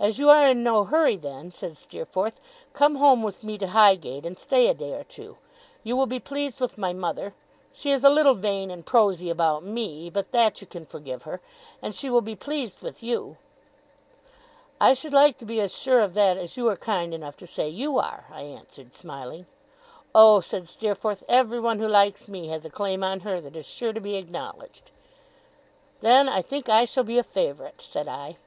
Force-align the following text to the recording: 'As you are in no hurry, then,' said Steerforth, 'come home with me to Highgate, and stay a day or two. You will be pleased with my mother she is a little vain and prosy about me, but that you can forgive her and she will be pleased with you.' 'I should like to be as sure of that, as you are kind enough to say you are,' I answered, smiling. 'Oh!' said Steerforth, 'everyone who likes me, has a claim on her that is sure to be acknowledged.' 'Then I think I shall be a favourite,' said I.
'As 0.00 0.18
you 0.18 0.28
are 0.28 0.48
in 0.48 0.64
no 0.64 0.82
hurry, 0.82 1.14
then,' 1.16 1.52
said 1.52 1.76
Steerforth, 1.76 2.40
'come 2.72 2.96
home 2.96 3.22
with 3.22 3.44
me 3.44 3.56
to 3.58 3.68
Highgate, 3.68 4.26
and 4.26 4.36
stay 4.36 4.66
a 4.66 4.74
day 4.74 4.92
or 4.94 5.04
two. 5.04 5.36
You 5.84 5.96
will 5.96 6.08
be 6.08 6.18
pleased 6.18 6.58
with 6.60 6.76
my 6.76 6.92
mother 6.92 7.32
she 7.72 7.92
is 7.92 8.02
a 8.02 8.10
little 8.10 8.34
vain 8.34 8.72
and 8.72 8.84
prosy 8.84 9.30
about 9.30 9.62
me, 9.62 10.10
but 10.10 10.32
that 10.32 10.60
you 10.60 10.66
can 10.66 10.84
forgive 10.84 11.22
her 11.22 11.40
and 11.80 11.94
she 11.94 12.10
will 12.10 12.22
be 12.22 12.34
pleased 12.34 12.82
with 12.82 13.04
you.' 13.04 13.36
'I 14.80 14.94
should 14.94 15.12
like 15.12 15.38
to 15.38 15.44
be 15.44 15.60
as 15.60 15.72
sure 15.72 16.00
of 16.00 16.14
that, 16.14 16.36
as 16.36 16.56
you 16.56 16.66
are 16.68 16.76
kind 16.76 17.14
enough 17.14 17.36
to 17.36 17.46
say 17.46 17.68
you 17.68 17.98
are,' 18.00 18.26
I 18.32 18.42
answered, 18.42 18.96
smiling. 18.96 19.46
'Oh!' 20.12 20.40
said 20.40 20.68
Steerforth, 20.68 21.22
'everyone 21.28 21.78
who 21.78 21.86
likes 21.86 22.26
me, 22.26 22.48
has 22.48 22.64
a 22.64 22.68
claim 22.68 23.04
on 23.04 23.20
her 23.20 23.40
that 23.40 23.54
is 23.54 23.64
sure 23.66 23.92
to 23.92 24.00
be 24.00 24.16
acknowledged.' 24.16 24.90
'Then 26.00 26.28
I 26.28 26.42
think 26.42 26.68
I 26.68 26.84
shall 26.84 27.04
be 27.04 27.16
a 27.18 27.22
favourite,' 27.22 27.80
said 27.80 28.08
I. 28.08 28.38